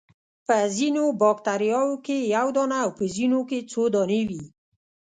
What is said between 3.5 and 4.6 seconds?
څو دانې وي.